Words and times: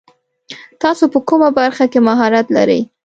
تاسو 0.81 1.03
په 1.13 1.19
کومه 1.29 1.49
برخه 1.59 1.85
کې 1.91 1.99
مهارت 2.07 2.47
لري؟ 2.57 2.81